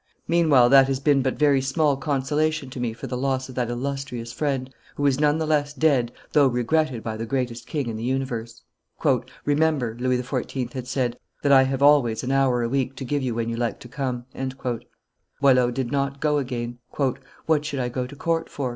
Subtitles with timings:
[0.27, 3.69] Meanwhile that has been but very small consolation to me for the loss of that
[3.69, 7.97] illustrious friend, who is none the less dead though regretted by the greatest king in
[7.97, 8.63] the universe."
[9.45, 10.73] "Remember," Louis XIV.
[10.73, 13.57] had said, "that I have always an hour a week to give you when you
[13.57, 14.25] like to come."
[15.39, 16.79] Boileau did not go again.
[17.45, 18.69] "What should I go to court for?"